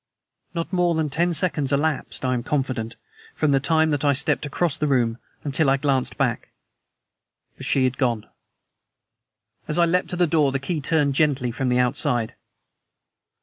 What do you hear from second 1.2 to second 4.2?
seconds elapsed, I am confident, from the time that I